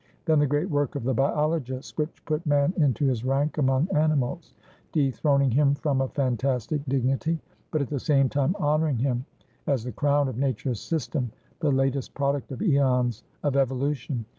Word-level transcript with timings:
Then 0.25 0.39
the 0.39 0.47
great 0.47 0.67
work 0.67 0.95
of 0.95 1.03
the 1.03 1.13
biologists, 1.13 1.95
which 1.95 2.25
put 2.25 2.43
man 2.43 2.73
into 2.77 3.05
his 3.05 3.23
rank 3.23 3.59
among 3.59 3.87
animals, 3.95 4.55
dethroning 4.91 5.51
him 5.51 5.75
from 5.75 6.01
a 6.01 6.07
fantastic 6.07 6.83
dignity, 6.87 7.37
but 7.69 7.83
at 7.83 7.87
the 7.87 7.99
same 7.99 8.27
time 8.27 8.55
honouring 8.55 8.97
him 8.97 9.25
as 9.67 9.83
the 9.83 9.91
crown 9.91 10.27
of 10.27 10.39
nature's 10.39 10.79
system, 10.79 11.31
the 11.59 11.71
latest 11.71 12.15
product 12.15 12.51
of 12.51 12.63
aeons 12.63 13.21
of 13.43 13.55
evolution. 13.55 14.25